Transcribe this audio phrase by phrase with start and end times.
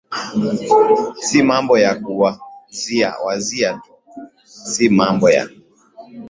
[1.21, 5.49] si mambo ya kuwazia wazia tu si mambo ya